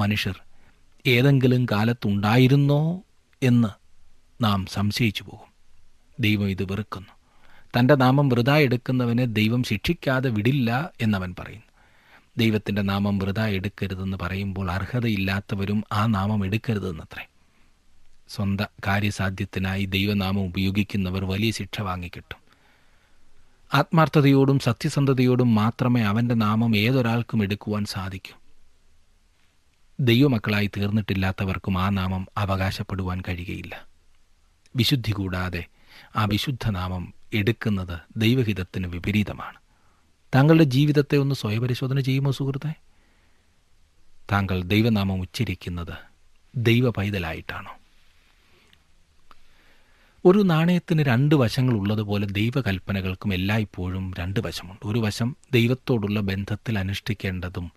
[0.00, 0.40] മനുഷ്യർ
[1.06, 3.02] ഏതെങ്കിലും കാലത്തുണ്ടായിരുന്നോ
[3.42, 3.68] എന്ന്
[4.44, 5.52] നാം സംശയിച്ചു പോകും.
[6.20, 7.08] ദൈവം ഇത് വെറുക്കുന്നു.
[7.78, 11.72] തന്റെ നാമം വൃത എടുക്കുന്നവനെ ദൈവം ശിക്ഷിക്കാതെ വിടില്ല എന്നവൻ പറയുന്നു.
[12.38, 17.28] ദൈവത്തിന്റെ നാമം വൃത എടുക്കരുതെന്ന് പറയുമ്പോൾ അർഹതയില്ലാത്തവരും ആ നാമം എടുക്കരുതെന്നത്രേ.
[18.28, 22.44] സ്വന്തം കാര്യസാധ്യത്തിനായി ദൈവനാമം ഉപയോഗിക്കുന്നവർ വലിയ ശിക്ഷ വാങ്ങിക്കിട്ടും.
[23.74, 28.38] ആത്മാർത്ഥതയോടും സത്യസന്ധതയോടും മാത്രമേ അവന്റെ നാമം ഏതൊരാൾക്കും എടുക്കുവാൻ സാധിക്കൂ.
[30.00, 33.84] ദൈവമക്കളായി തീർന്നിട്ടില്ലാത്തവർക്കും ആ നാമം അവകാശപ്പെടുവാൻ കഴിയുകയില്ല.
[34.76, 35.64] വിശുദ്ധി കൂടാതെ
[36.16, 39.56] ആ വിശുദ്ധ നാമം എടുക്കുന്നത് ദൈവഹിതത്തിന് വിപരീതമാണ്.
[40.34, 42.74] താങ്കളുടെ ജീവിതത്തെ ഒന്ന് സ്വയപരിശോധന ചെയ്യുമോ സുഹൃത്തെ?
[44.32, 45.98] താങ്കൾ ദൈവനാമം ഉച്ചരിക്കുന്നത്
[46.56, 47.70] ദൈവ പൈതലായിട്ടാണോ
[50.26, 54.88] ഒരു നാണയത്തിന് രണ്ട് വശങ്ങൾ ഉള്ളതുപോലെ ദൈവകൽപ്പനകൾക്കും എല്ലായ്പ്പോഴും രണ്ട് വശമുണ്ട്.
[54.88, 57.72] ഒരു വശം ദൈവത്തോടുള്ള ബന്ധത്തിൽ അനുഷ്ഠിക്കേണ്ടതും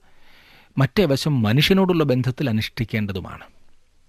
[0.77, 3.44] മറ്റേ വശം മനുഷ്യനോടുള്ള ബന്ധത്തിൽ അനുഷ്ഠിക്കേണ്ടതുമാണ്.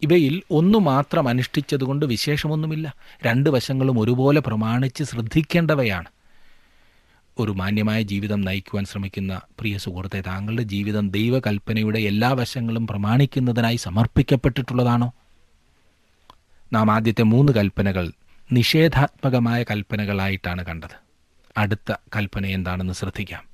[0.02, 2.94] ഇവയിൽ ഒന്നു മാത്രം അനുഷ്ഠിച്ചതുകൊണ്ട് വിശേഷമൊന്നുമില്ല.
[3.26, 6.08] രണ്ട് വശങ്ങളും ഒരുപോലെ പ്രമാണിച്ച് ശ്രദ്ധിക്കേണ്ടവയാണ്.
[7.38, 15.12] ഒരു മാന്യമായ ജീവിതം നയിക്കുവാൻ ശ്രമിക്കുന്ന പ്രിയ സുഹൃത്തെ താങ്കളുടെ ജീവിതം ദൈവകൽപ്പനയുടെ എല്ലാ വശങ്ങളും പ്രമാണിക്കുന്നതിനായി സമർപ്പിക്കപ്പെട്ടിട്ടുള്ളതാണോ?
[16.72, 18.12] നാം ആദ്യത്തെ മൂന്ന് കൽപ്പനകൾ
[18.52, 21.08] നിഷേധാത്മകമായ കൽപ്പനകളായിട്ടാണ് കണ്ടത്.
[21.56, 23.44] അടുത്ത കൽപ്പന എന്താണെന്ന് ശ്രദ്ധിക്കാം.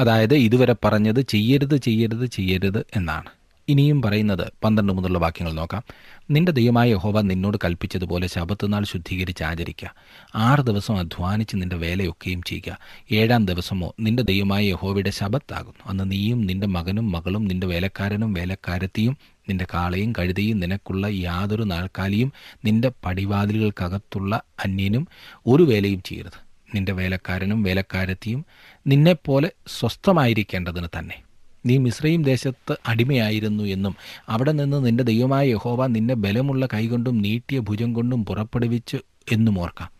[0.00, 3.28] അതായത് ഇതുവരെ പറഞ്ഞത് ചെയ്യരുത് ചെയ്യരുത് ചെയ്യരുത് എന്നാണ്.
[3.68, 5.82] ഇനിയും പറയുന്നത് പന്ത്രണ്ട് മുതലുള്ള വാക്യങ്ങൾ നോക്കാം.
[6.30, 9.94] നിന്റെ ദൈവമായ യഹോവ നിന്നോട് കൽപ്പിച്ചതുപോലെ ശബത്തുനാൾ ശുദ്ധീകരിച്ച് ആചരിക്കുക
[10.34, 12.78] ആറ് ദിവസം അധ്വാനിച്ച് നിന്റെ വേലയൊക്കെയും ചെയ്യുക.
[13.12, 15.84] ഏഴാം ദിവസമോ നിന്റെ ദൈവമായ യഹോവയുടെ ശബത്താകുന്നു.
[15.86, 19.16] അന്ന് നീയും നിന്റെ മകനും മകളും നിന്റെ വേലക്കാരനും വേലക്കാരത്തിയും
[19.50, 22.32] നിന്റെ കാളയും കഴുതയും നിനക്കുള്ള യാതൊരു നാൽക്കാലിയും
[22.64, 25.08] നിന്റെ പടിവാതിലുകൾക്കകത്തുള്ള അന്യനും
[25.46, 26.50] ഒരു വേലയും ചെയ്യരുത്.
[26.74, 28.44] നിന്റെ വേലക്കാരനും വേലക്കാരത്തിയും
[28.86, 31.22] നിന്നെപ്പോലെ സ്വസ്ഥമായിരിക്കേണ്ടതിന് തന്നെ.
[31.66, 33.96] നീ മിശ്രയും ദേശത്ത് അടിമയായിരുന്നു എന്നും
[34.28, 38.98] അവിടെ നിന്ന് നിന്റെ ദൈവമായ യഹോവ നിന്നെ ബലമുള്ള കൈകൊണ്ടും നീട്ടിയ ഭുജം കൊണ്ടും പുറപ്പെടുവിച്ചു
[39.32, 39.90] എന്നും ഓർക്കാം.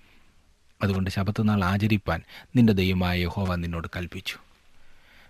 [0.83, 2.21] അതുകൊണ്ട് ശബത്ത് നാൾ ആചരിപ്പാൻ
[2.57, 4.50] നിന്റെ ദൈവമായ യഹോവ നിന്നോട് കൽപ്പിച്ചു.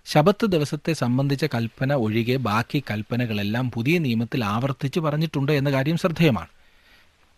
[0.05, 6.47] ശബത്ത് ദിവസത്തെ സംബന്ധിച്ച കൽപ്പന ഒഴികെ ബാക്കി കൽപ്പനകളെല്ലാം പുതിയ നിയമത്തിൽ ആവർത്തിച്ച് പറഞ്ഞിട്ടുണ്ട് എന്ന കാര്യം ശ്രദ്ധേയമാണ്.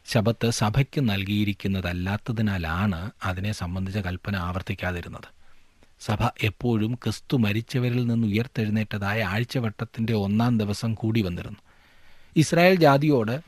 [0.06, 5.44] ശബത്ത് സഭയ്ക്ക് നൽകിയിരിക്കുന്നതല്ലാത്തതിനാലാണ് അതിനെ സംബന്ധിച്ച കൽപ്പന ആവർത്തിക്കാതിരുന്നത്.
[6.02, 11.60] സഭ എപ്പോഴും ക്രിസ്തു മരിച്ചവരിൽ നിന്ന് ഉയർത്തെഴുന്നേറ്റതായ ആഴ്ചവട്ടത്തിന്റെ ഒന്നാം ദിവസം കൂടി വന്നിരുന്നു.
[12.36, 13.42] ഇസ്രായേൽ ജാതിയോട്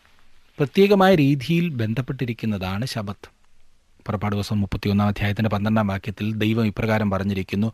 [0.58, 3.30] പ്രത്യേകമായ രീതിയിൽ ബന്ധപ്പെട്ടിരിക്കുന്നതാണ് ശബത്ത്.
[4.06, 7.74] പുറപ്പാട് ദിവസം മുപ്പത്തിയൊന്നാം അധ്യായത്തിന്റെ പന്ത്രണ്ടാം വാക്യത്തിൽ ദൈവം ഇപ്രകാരം പറഞ്ഞിരിക്കുന്നു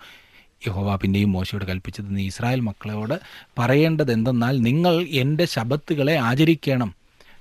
[0.67, 3.19] യഹോവ പിന്നെയും മോശയോട് കൽപ്പിച്ചത് നീ ഇസ്രായേൽ മക്കളോട്
[3.60, 6.95] പറയേണ്ടത് എന്തെന്നാൽ നിങ്ങൾ എന്റെ ശബത്തുകളെ ആചരിക്കണം.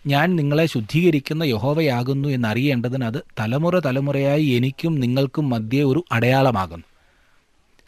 [0.07, 6.85] ഞാൻ നിങ്ങളെ ശുദ്ധീകരിക്കുന്ന യഹോവയാകുന്നു എന്നറിയേണ്ടതിന് അത് തലമുറ തലമുറയായി എനിക്കും നിങ്ങൾക്കും മധ്യേ ഒരു അടയാളമാകുന്നു.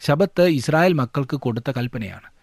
[0.01, 2.33] ശബത്ത് ഇസ്രായേൽ മക്കൾക്ക് കൊടുത്ത കൽപ്പനയാണ്.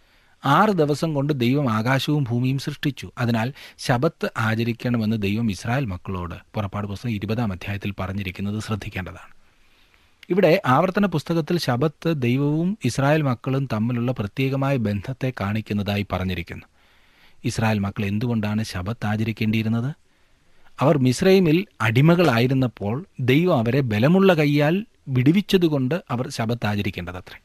[0.44, 3.12] ആറ് ദിവസം കൊണ്ട് ദൈവം ആകാശവും ഭൂമിയും സൃഷ്ടിച്ചു.
[3.18, 9.39] അതിനാൽ ശബത്ത് ആചരിക്കണമെന്ന് ദൈവം ഇസ്രായേൽ മക്കളോട് പുറപ്പാട് പുസ്തകം ഇരുപതാം അധ്യായത്തിൽ പറഞ്ഞിരിക്കുന്നത് ശ്രദ്ധിക്കേണ്ടതാണ്.
[10.30, 16.66] ഇവിടെ ആവർത്തന പുസ്തകത്തിൽ ശബത്ത് ദൈവവും ഇസ്രായേൽ മക്കളും തമ്മിലുള്ള പ്രത്യേകമായ ബന്ധത്തെ കാണിക്കുന്നതായി പറഞ്ഞിരിക്കുന്നു.
[17.44, 19.94] ഇസ്രായേൽ മക്കൾ എന്തുകൊണ്ടാണ് ശബത്ത് ആചരിക്കേണ്ടിയിരുന്നത്?
[20.80, 27.40] അവർ മിസ്രൈമിൽ അടിമകളായിരുന്നപ്പോൾ ദൈവം അവരെ ബലമുള്ള കൈയാൽ വിടുവിച്ചതുകൊണ്ട് അവർ ശബത്ത് ആചരിക്കേണ്ടതത്രേ.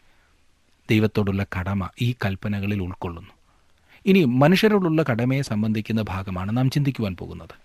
[0.90, 3.30] ദൈവത്തോടുള്ള കടമ ഈ കൽപ്പനകളിൽ ഉൾക്കൊള്ളുന്നു.
[4.06, 7.65] ഇനി മനുഷ്യരോടുള്ള കടമയെ സംബന്ധിക്കുന്ന ഭാഗമാണ് നാം ചിന്തിക്കുവാൻ പോകുന്നത്.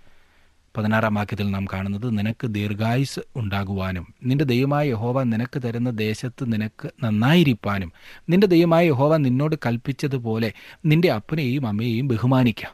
[0.77, 7.93] പതിനാറാം വാക്യത്തിൽ നാം കാണുന്നത് നിനക്ക് ദീർഘായുസ് ഉണ്ടാകുവാനും നിന്റെ ദൈവമായ യഹോവ നിനക്ക് തരുന്ന ദേശത്ത് നിനക്ക് നന്നായിരിക്കാനും
[8.29, 10.53] നിന്റെ ദൈവമായ യഹോവ നിന്നോട് കൽപ്പിച്ചതുപോലെ
[10.87, 12.73] നിന്റെ അപ്പനെയും അമ്മയെയും ബഹുമാനിക്കാം.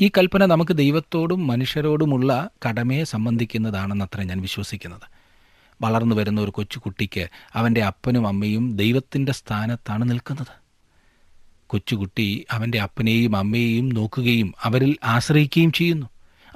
[0.00, 5.14] ഈ കൽപ്പന നമുക്ക് ദൈവത്തോടും മനുഷ്യരോടുമുള്ള കടമയെ സംബന്ധിക്കുന്നതാണെന്നത്ര ഞാൻ വിശ്വസിക്കുന്നത്.
[5.82, 10.64] വളർന്നു വരുന്ന ഒരു കൊച്ചുകുട്ടിക്ക് അവന്റെ അപ്പനും അമ്മയും ദൈവത്തിന്റെ സ്ഥാനത്താണ് നിൽക്കുന്നത്.
[11.66, 16.06] കൊച്ചുകുട്ടി അവന്റെ അപ്പനെയും അമ്മയെയും നോക്കുകയും അവരിൽ ആശ്രയിക്കുകയും ചെയ്യുന്നു.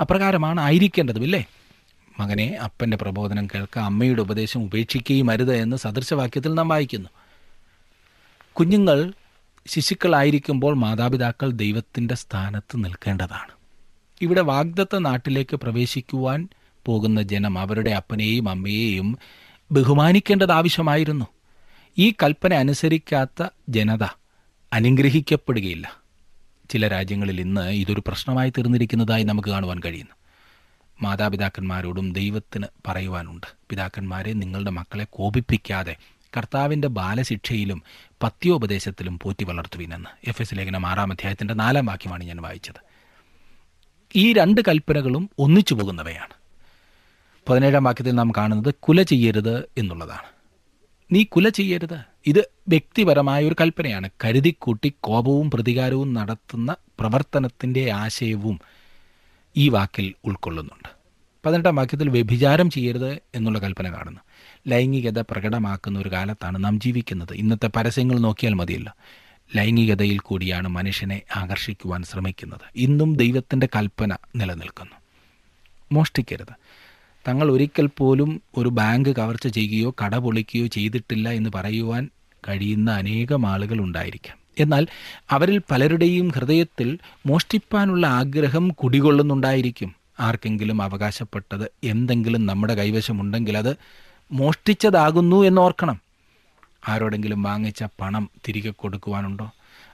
[0.00, 1.44] അപ്രകാരമാണ് ആയിരിക്കേണ്ടതും ഇല്ലേ?
[2.20, 7.08] മകനെ അപ്പന്റെ പ്രബോധനം കേൾക്കുക അമ്മയുടെ ഉപദേശം ഉപേക്ഷിക്കുകയും അരുത് എന്ന് സദൃശവാക്യത്തിൽ നാം വായിക്കുന്നു.
[8.52, 9.12] കുഞ്ഞുങ്ങൾ
[9.66, 13.52] ശിശുക്കളായിരിക്കുമ്പോൾ മാതാപിതാക്കൾ ദൈവത്തിന്റെ സ്ഥാനത്ത് നിൽക്കേണ്ടതാണ്.
[14.20, 16.48] ഇവിടെ വാഗ്ദത്ത നാട്ടിലേക്ക് പ്രവേശിക്കുവാൻ
[16.86, 19.18] പോകുന്ന ജനം അവരുടെ അപ്പനെയും അമ്മയെയും
[19.72, 21.26] ബഹുമാനിക്കേണ്ടത് ആവശ്യമായിരുന്നു
[21.98, 24.02] ഈ കൽപ്പന അനുസരിക്കാത്ത ജനത
[24.72, 26.07] അനുഗ്രഹിക്കപ്പെടുകയില്ല.
[26.68, 30.14] ചില രാജ്യങ്ങളിൽ ഇന്ന് ഇതൊരു പ്രശ്നമായി തീർന്നിരിക്കുന്നതായി നമുക്ക് കാണുവാൻ കഴിയുന്നു.
[31.02, 33.46] മാതാപിതാക്കന്മാരോടും ദൈവത്തിന് പറയുവാനുണ്ട്.
[33.70, 35.96] പിതാക്കന്മാരെ നിങ്ങളുടെ മക്കളെ കോപിപ്പിക്കാതെ
[36.36, 37.82] കർത്താവിന്റെ ബാലശിക്ഷയിലും
[38.22, 42.80] പത്യോപദേശത്തിലും പോറ്റി വളർത്തുവിനെന്ന് എഫ് എസ് ലേഖനം ആറാം അധ്യായത്തിന്റെ നാലാം വാക്യമാണ് ഞാൻ വായിച്ചത്.
[44.16, 46.34] ഈ രണ്ട് കൽപ്പനകളും ഒന്നിച്ചു പോകുന്നവയാണ്.
[47.48, 50.37] പതിനേഴാം വാക്യത്തിൽ നാം കാണുന്നത് കുല ചെയ്യരുത് എന്നുള്ളതാണ്.
[51.12, 52.00] നീ കുല ചെയ്യരുത്.
[52.26, 54.10] ഇത് വ്യക്തിപരമായ ഒരു കൽപ്പനയാണ്.
[54.24, 58.60] കരുതിക്കൂട്ടി കോപവും പ്രതികാരവും നടത്തുന്ന പ്രവർത്തനത്തിന്റെ ആശയവും
[59.56, 60.88] ഈ വാക്കിൽ ഉൾക്കൊള്ളുന്നുണ്ട്.
[61.46, 64.20] പതിനെട്ടാം വാക്യത്തിൽ വ്യഭിചാരം ചെയ്യരുത് എന്നുള്ള കൽപ്പന കാണുന്നു.
[64.68, 67.32] ലൈംഗികത പ്രകടമാക്കുന്ന ഒരു കാലത്താണ് നാം ജീവിക്കുന്നത്.
[67.32, 68.92] ഇന്നത്തെ പരസ്യങ്ങൾ നോക്കിയാൽ മതിയല്ലോ.
[69.56, 72.60] ലൈംഗികതയിൽ കൂടിയാണ് മനുഷ്യനെ ആകർഷിക്കുവാൻ ശ്രമിക്കുന്നത്.
[72.76, 74.96] ഇന്നും ദൈവത്തിന്റെ കൽപ്പന നിലനിൽക്കുന്നു.
[75.92, 76.54] മോഷ്ടിക്കരുത്.
[77.28, 82.08] തങ്ങൾ ഒരിക്കൽ പോലും ഒരു ബാങ്ക് കവർച്ച ചെയ്യുകയോ കട പൊളിക്കുകയോ ചെയ്തിട്ടില്ല എന്ന് പറയുവാൻ
[82.48, 84.36] കഴിയുന്ന അനേകം ആളുകൾ ഉണ്ടായിരിക്കാം.
[84.58, 84.86] എന്നാൽ
[85.30, 89.94] അവരിൽ പലരുടെയും ഹൃദയത്തിൽ മോഷ്ടിപ്പാനുള്ള ആഗ്രഹം കുടികൊള്ളുന്നുണ്ടായിരിക്കും.
[90.20, 93.76] ആർക്കെങ്കിലും അവകാശപ്പെട്ടത് എന്തെങ്കിലും നമ്മുടെ കൈവശമുണ്ടെങ്കിൽ അത്
[94.32, 96.00] മോഷ്ടിച്ചതാകുന്നു എന്നോർക്കണം
[96.88, 99.50] ആരോടെങ്കിലും വാങ്ങിച്ച പണം തിരികെ കൊടുക്കുവാനുണ്ടോ?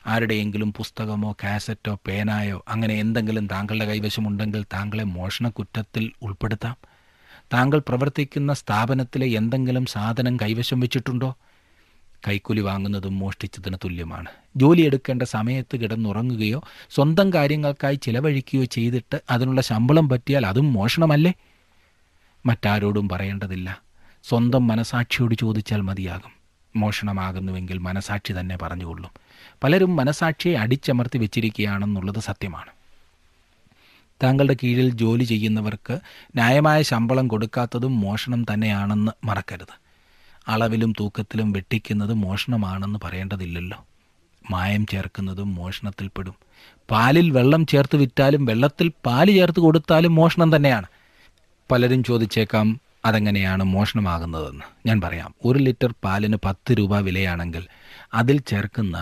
[0.07, 6.94] ആരുടെയെങ്കിലും പുസ്തകമോ കാസറ്റോ പേനായോ അങ്ങനെ എന്തെങ്കിലും താങ്കളുടെ കൈവശമുണ്ടെങ്കിൽ താങ്കളെ മോഷണ കുറ്റത്തിൽ ഉൾപ്പെടുത്താം.
[7.53, 11.37] താങ്കൾ പ്രവർത്തിക്കുന്ന സ്ഥാപനത്തിലെ എന്തെങ്കിലും സാധനം കൈവശം വെച്ചിട്ടുണ്ടോ?
[12.29, 14.29] കൈക്കൂലി വാങ്ങുന്നതും മോഷ്ടിച്ചതിന് തുല്യമാണ്.
[14.57, 21.33] ജോലിയെടുക്കേണ്ട സമയത്ത് കിടന്നുറങ്ങുകയോ സ്വന്തം കാര്യങ്ങൾക്കായി ചിലവഴിക്കുകയോ ചെയ്തിട്ട് അതിനുള്ള ശമ്പളം പറ്റിയാൽ അതും മോഷണമല്ലേ?
[22.47, 23.83] മറ്റാരോടും പറയേണ്ടതില്ല.
[24.25, 26.33] സ്വന്തം മനസാക്ഷിയോട് ചോദിച്ചാൽ മതിയാകും.
[26.77, 29.11] മോഷണമാകുന്നുവെങ്കിൽ മനസാക്ഷി തന്നെ പറഞ്ഞുകൊള്ളും.
[29.65, 32.74] പലരും മനസാക്ഷിയെ അടിച്ചമർത്തി വെച്ചിരിക്കുകയാണെന്നുള്ളത് സത്യമാണ്.
[34.25, 35.95] താങ്കളുടെ കീഴിൽ ജോലി ചെയ്യുന്നവർക്ക്
[36.39, 39.75] ന്യായമായ ശമ്പളം കൊടുക്കാത്തതും മോഷണം തന്നെയാണെന്ന് മറക്കരുത്.
[40.53, 43.79] അളവിലും തൂക്കത്തിലും വെട്ടിക്കുന്നത് മോഷണമാണെന്ന് പറയേണ്ടതില്ലല്ലോ.
[44.45, 46.35] മായം ചേർക്കുന്നതും മോഷണത്തിൽപ്പെടും
[46.91, 50.89] പാലിൽ വെള്ളം ചേർത്ത് വിറ്റാലും വെള്ളത്തിൽ പാൽ ചേർത്ത് കൊടുത്താലും മോഷണം തന്നെയാണ്.
[51.71, 52.67] പലരും ചോദിച്ചേക്കാം
[53.09, 54.67] അതെങ്ങനെയാണ് മോഷണമാകുന്നതെന്ന്?
[54.89, 57.65] ഞാൻ പറയാം ഒരു ലിറ്റർ പാലിന് പത്ത് രൂപ വിലയാണെങ്കിൽ
[58.21, 58.97] അതിൽ ചേർക്കുന്ന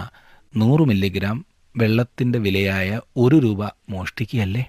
[0.55, 1.39] നൂറ് മില്ലിഗ്രാം
[1.75, 2.89] വെള്ളത്തിന്റെ വിലയായ
[3.25, 3.61] ഒരു രൂപ
[3.93, 4.65] മോഷ്ടിക്കുകയല്ലേ?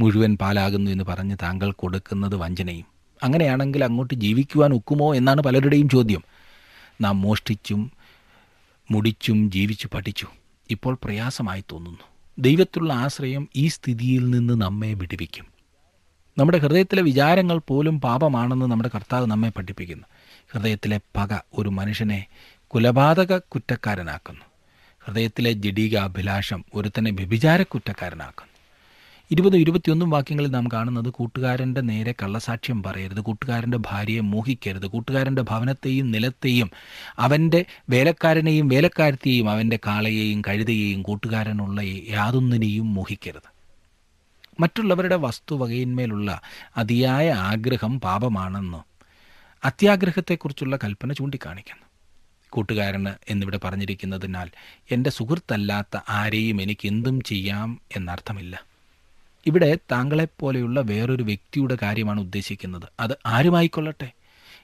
[0.00, 2.86] മുഴുവൻ പാലാകുന്നു എന്ന് പറഞ്ഞ് താങ്കൾ കൊടുക്കുന്നത് വഞ്ചനയും.
[3.22, 6.24] അങ്ങനെയാണെങ്കിൽ അങ്ങോട്ട് ജീവിക്കുവാൻ ഒക്കുമോ എന്നാണ് പലരുടെയും ചോദ്യം.
[7.00, 7.92] നാം മോഷ്ടിച്ചും
[8.90, 10.26] മുടിച്ചും ജീവിച്ചു പഠിച്ചു.
[10.70, 12.00] ഇപ്പോൾ പ്രയാസമായി തോന്നുന്നു.
[12.38, 15.46] ദൈവത്തിലുള്ള ആശ്രയം ഈ സ്ഥിതിയിൽ നിന്ന് നമ്മെ വിടുവിക്കും.
[16.38, 20.04] നമ്മുടെ ഹൃദയത്തിലെ വിചാരങ്ങൾ പോലും പാപമാണെന്ന് നമ്മുടെ കർത്താവ് നമ്മെ പഠിപ്പിക്കുന്നു.
[20.52, 22.26] ഹൃദയത്തിലെ പക ഒരു മനുഷ്യനെ
[22.66, 24.44] കുലപാതക കുറ്റക്കാരനാക്കുന്നു.
[25.04, 28.55] ഹൃദയത്തിലെ ജഡീക അഭിലാഷം ഒരുത്തനെ വ്യഭിചാര കുറ്റക്കാരനാക്കുന്നു
[29.30, 36.70] ഇരുപതും ഇരുപത്തിയൊന്നും വാക്യങ്ങളിൽ നാം കാണുന്നത് കൂട്ടുകാരന്റെ നേരെ കള്ളസാക്ഷ്യം പറയരുത് കൂട്ടുകാരന്റെ ഭാര്യയെ മോഹിക്കരുത് കൂട്ടുകാരന്റെ ഭവനത്തെയും നിലത്തെയും
[37.18, 43.48] അവന്റെ വേലക്കാരനെയും വേലക്കാരത്തെയും അവന്റെ കാളയെയും കഴുതയെയും കൂട്ടുകാരനുള്ള യാതൊന്നിനെയും മോഹിക്കരുത്.
[44.60, 46.40] മറ്റുള്ളവരുടെ വസ്തുവകയിന്മേലുള്ള
[46.76, 48.84] അതിയായ ആഗ്രഹം പാപമാണെന്നോ
[49.64, 51.86] അത്യാഗ്രഹത്തെക്കുറിച്ചുള്ള കൽപ്പന ചൂണ്ടിക്കാണിക്കുന്നു.
[52.50, 54.50] കൂട്ടുകാരന് എന്നിവിടെ പറഞ്ഞിരിക്കുന്നതിനാൽ
[54.90, 58.65] എന്റെ സുഹൃത്തല്ലാത്ത ആരെയും എനിക്ക് എന്തും ചെയ്യാം എന്നർത്ഥമില്ല.
[59.46, 62.82] ഇവിടെ താങ്കളെപ്പോലെയുള്ള വേറൊരു വ്യക്തിയുടെ കാര്യമാണ് ഉദ്ദേശിക്കുന്നത്.
[63.00, 64.12] അത് ആരുമായിക്കൊള്ളട്ടെ?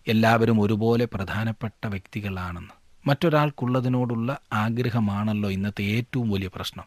[0.07, 2.71] എല്ലാവരും ഒരുപോലെ പ്രധാനപ്പെട്ട വ്യക്തികളാണെന്ന്.
[3.09, 6.85] മറ്റൊരാൾക്കുള്ളതിനോടുള്ള ആഗ്രഹമാണല്ലോ ഇന്നത്തെ ഏറ്റവും വലിയ പ്രശ്നം.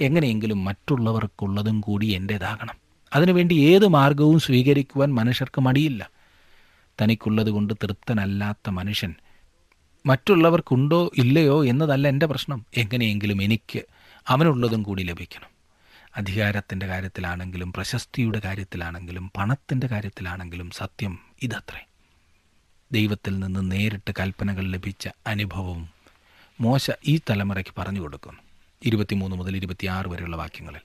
[0.00, 2.74] എങ്ങനെയെങ്കിലും മറ്റുള്ളവർക്കുള്ളതും കൂടി എന്റേതാകണം
[3.14, 6.10] അതിനുവേണ്ടി ഏത് മാർഗവും സ്വീകരിക്കുവാൻ മനുഷ്യർക്ക് മടിയില്ല.
[7.02, 9.14] തനിക്കുള്ളത് കൊണ്ട് തൃപ്തനല്ലാത്ത മനുഷ്യൻ
[10.06, 12.66] മറ്റുള്ളവർക്കുണ്ടോ ഇല്ലയോ എന്നതല്ല എന്റെ പ്രശ്നം.
[12.76, 13.82] എങ്ങനെയെങ്കിലും എനിക്ക്
[14.28, 15.49] അവനുള്ളതും കൂടി ലഭിക്കണം.
[16.20, 21.86] അധികാരത്തിന്റെ കാര്യത്തിലാണെങ്കിലും പ്രശസ്തിയുടെ കാര്യത്തിലാണെങ്കിലും പണത്തിന്റെ കാര്യത്തിലാണെങ്കിലും സത്യം ഇതത്രേ.
[22.92, 25.88] ദൈവത്തിൽ നിന്ന് നേരിട്ട് കൽപ്പനകൾ ലഭിച്ച അനുഭവവും
[26.60, 28.38] മോശ ഈ തലമുറയ്ക്ക് പറഞ്ഞു കൊടുക്കുന്നു.
[28.84, 30.80] ഇരുപത്തിമൂന്ന് മുതൽ ഇരുപത്തിയാറ് വരെയുള്ള വാക്യങ്ങളിൽ.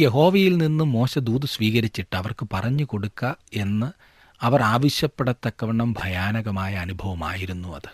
[0.00, 3.92] യഹോവയിൽ നിന്ന് മോശ ദൂത് സ്വീകരിച്ചിട്ട് അവർക്ക് പറഞ്ഞു കൊടുക്കുക എന്ന്
[4.40, 7.88] അവർ ആവശ്യപ്പെടത്തക്കവണ്ണം ഭയാനകമായ അനുഭവമായിരുന്നു അത്.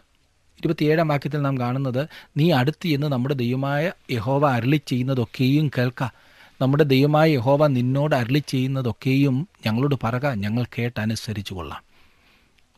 [0.59, 6.05] ഇരുപത്തിയേഴാം വാക്യത്തിൽ നാം കാണുന്നത് നീ അടുത്ത് എന്ന് നമ്മുടെ ദൈവമായ യഹോവ അരളി ചെയ്യുന്നതൊക്കെയും കേൾക്ക.
[6.61, 11.83] നമ്മുടെ ദൈവമായ യഹോവ നിന്നോട് അരളി ചെയ്യുന്നതൊക്കെയും ഞങ്ങളോട് പറക ഞങ്ങൾ കേട്ടനുസരിച്ചു കൊള്ളാം.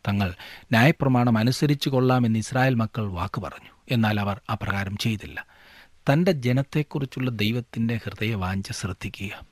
[0.08, 3.70] തങ്ങൾ ന്യായപ്രമാണം അനുസരിച്ചു കൊള്ളാമെന്ന് ഇസ്രായേൽ മക്കൾ വാക്ക് പറഞ്ഞു.
[3.90, 5.46] എന്നാൽ അവർ അപ്രകാരം ചെയ്തില്ല.
[6.12, 9.46] തന്റെ ജനത്തെക്കുറിച്ചുള്ള ദൈവത്തിന്റെ ഹൃദയവാഞ്ച ശ്രദ്ധിക്കുക.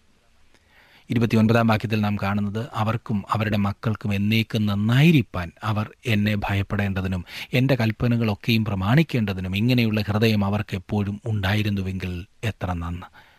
[1.10, 9.56] ഇരുപത്തിയൊൻപതാം വാക്യത്തിൽ നാം കാണുന്നത് അവർക്കും അവരുടെ മക്കൾക്കും എന്നേക്കും നന്നായിരിക്കാൻ അവർ എന്നെ ഭയപ്പെടേണ്ടതിനും എന്റെ കൽപ്പനകളൊക്കെയും പ്രമാണിക്കേണ്ടതിനും
[9.56, 13.33] ഇങ്ങനെയുള്ള ഹൃദയം അവർക്ക് എപ്പോഴും ഉണ്ടായിരുന്നുവെങ്കിൽ എത്ര നന്ന്.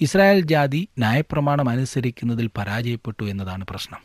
[0.00, 4.00] ഇസ്രായേൽ ജാതി ന്യായപ്രമാണം അനുസരിക്കുന്നതിൽ പരാജയപ്പെട്ടു എന്നതാണ് പ്രശ്നം.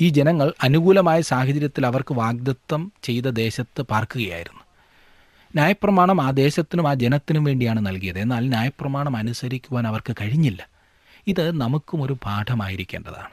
[0.00, 4.60] ഈ ജനങ്ങൾ അനുകൂലമായ സാഹചര്യത്തിൽ അവർക്ക് വാഗ്ദത്തം ചെയ്ത ദേശത്ത് പാർക്കുകയായിരുന്നു.
[5.54, 8.18] ന്യായപ്രമാണം ആ ദേശത്തിനും ആ ജനത്തിനും വേണ്ടിയാണ് നൽകിയത്.
[8.18, 10.68] എന്നാൽ ന്യായപ്രമാണം അനുസരിക്കുവാൻ അവർക്ക് കഴിഞ്ഞില്ല.
[11.26, 13.30] ഇത് നമുക്കും ഒരു പാഠമായിരിക്കേണ്ടതാണ്.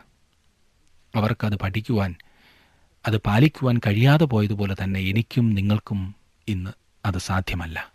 [1.16, 2.16] അവർക്കത് പഠിക്കുവാൻ
[3.08, 6.16] അത് പാലിക്കുവാൻ കഴിയാതെ പോയതുപോലെ തന്നെ എനിക്കും നിങ്ങൾക്കും
[6.48, 6.72] ഇന്ന്
[7.06, 7.92] അത് സാധ്യമല്ല.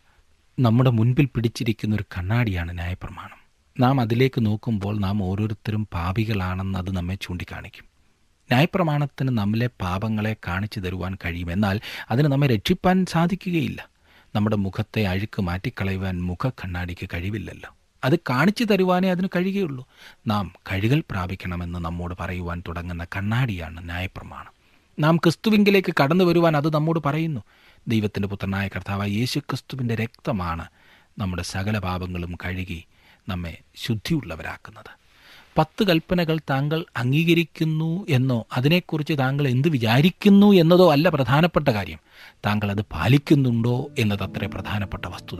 [0.60, 3.41] നമ്മുടെ മുൻപിൽ പിടിച്ചിരിക്കുന്ന ഒരു കണ്ണാടിയാണ് ന്യായപ്രമാണം.
[3.80, 7.84] നാം അതിലേക്ക് നോക്കുമ്പോൾ നാം ഓരോരുത്തരും പാപികളാണെന്ന് അത് നമ്മെ ചൂണ്ടിക്കാണിക്കും.
[8.42, 11.80] ന്യായപ്രമാണത്തിന് നമ്മളെ പാപങ്ങളെ കാണിച്ചു തരുവാൻ കഴിയുമെന്നാൽ
[12.10, 13.88] അതിന് നമ്മെ രക്ഷിപ്പാൻ സാധിക്കുകയില്ല.
[14.34, 17.76] നമ്മുടെ മുഖത്തെ അഴുക്ക് മാറ്റിക്കളയുവാൻ മുഖ കണ്ണാടിക്ക് കഴിവില്ലല്ലോ.
[18.04, 19.88] അത് കാണിച്ചു തരുവാനേ അതിന് കഴിയുകയുള്ളൂ.
[20.26, 24.52] നാം കഴുകൽ പ്രാപിക്കണമെന്ന് നമ്മോട് പറയുവാൻ തുടങ്ങുന്ന കണ്ണാടിയാണ് ന്യായപ്രമാണം.
[24.98, 27.40] നാം ക്രിസ്തുവിങ്കിലേക്ക് കടന്നു വരുവാൻ അത് നമ്മോട് പറയുന്നു.
[27.88, 30.66] ദൈവത്തിന്റെ പുത്രനായ കർത്താവായ യേശു ക്രിസ്തുവിന്റെ രക്തമാണ്
[31.18, 32.84] നമ്മുടെ സകല പാപങ്ങളും കഴുകി
[33.28, 35.02] നമ്മെ ശുദ്ധിയുള്ളവരാക്കുന്നത്.
[35.58, 41.98] പത്ത് കൽപ്പനകൾ താങ്കൾ അംഗീകരിക്കുന്നു എന്നോ അതിനെക്കുറിച്ച് താങ്കൾ എന്ത് വിചാരിക്കുന്നു എന്നതോ അല്ല പ്രധാനപ്പെട്ട കാര്യം.
[42.46, 45.38] താങ്കൾ അത് പാലിക്കുന്നുണ്ടോ എന്നതത്രേ പ്രധാനപ്പെട്ട വസ്തുത.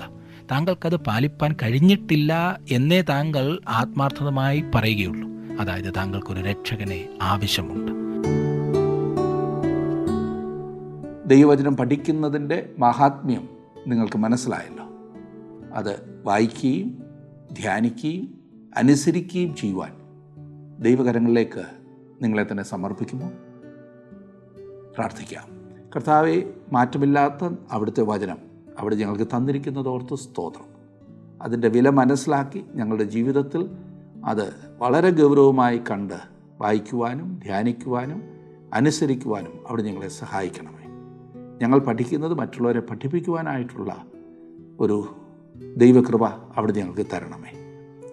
[0.51, 5.57] താങ്കൾക്കത് പാലിപ്പാൻ കഴിഞ്ഞിട്ടില്ല എന്നേ താങ്കൾ ആത്മാർത്ഥമായി പറയുകയുള്ളൂ.
[5.61, 7.92] അതായത് താങ്കൾക്കൊരു രക്ഷകനെ ആവശ്യമുണ്ട്.
[11.29, 13.49] ദൈവവചനം പഠിക്കുന്നതിന്റെ മഹാത്മ്യം
[13.87, 14.85] നിങ്ങൾക്ക് മനസ്സിലായല്ലോ.
[15.75, 17.02] അത് വായിക്കുകയും
[17.53, 18.38] ധ്യാനിക്കുകയും
[18.77, 19.93] അനുസരിക്കുകയും ചെയ്യുവാൻ
[20.83, 21.65] ദൈവകരങ്ങളിലേക്ക്
[22.23, 23.33] നിങ്ങളെ തന്നെ സമർപ്പിക്കുമോ?
[24.95, 25.45] പ്രാർത്ഥിക്കാം.
[25.97, 28.38] കർത്താവെ മാറ്റമില്ലാത്ത അവിടുത്തെ വചനം
[28.79, 30.73] അവിടെ ഞങ്ങൾക്ക് തന്നിരിക്കുന്നതോർത്ത് സ്തോത്രം.
[31.43, 33.71] അതിന്റെ വില മനസ്സിലാക്കി ഞങ്ങളുടെ ജീവിതത്തിൽ
[34.25, 36.15] അത് വളരെ ഗൗരവമായി കണ്ട്
[36.61, 38.23] വായിക്കുവാനും ധ്യാനിക്കുവാനും
[38.73, 40.83] അനുസരിക്കുവാനും അവിടെ ഞങ്ങളെ സഹായിക്കണമേ.
[41.62, 44.05] ഞങ്ങൾ പഠിക്കുന്നത് മറ്റുള്ളവരെ പഠിപ്പിക്കുവാനായിട്ടുള്ള
[44.81, 45.17] ഒരു
[45.77, 47.53] ദൈവകൃപ അവിടെ ഞങ്ങൾക്ക് തരണമേ.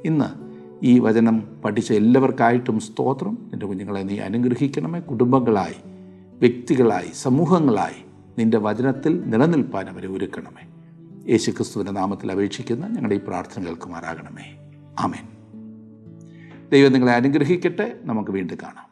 [0.05, 0.49] ഇന്ന്
[0.83, 3.37] ഈ വചനം പഠിച്ച എല്ലാവർക്കായിട്ടും സ്തോത്രം.
[3.51, 4.99] നിന്റെ കുഞ്ഞുങ്ങളെ നീ അനുഗ്രഹിക്കണമേ.
[4.99, 5.75] കുടുംബങ്ങളായി
[6.39, 8.05] വ്യക്തികളായി സമൂഹങ്ങളായി
[8.39, 10.69] നിന്റെ വചനത്തിൽ നിലനിൽപ്പാൻ അവരെ ഒരുക്കണമേ.
[11.31, 14.71] യേശുക്രിസ്തുവിന്റെ നാമത്തിൽ അപേക്ഷിക്കുന്ന ഞങ്ങളുടെ ഈ പ്രാർത്ഥന കേൾക്കുമാറാകണമേ.
[14.99, 15.27] ആമേൻ.
[16.69, 17.99] ദൈവം നിങ്ങളെ അനുഗ്രഹിക്കട്ടെ.
[18.03, 18.88] നമുക്ക് വീണ്ടും കാണാം.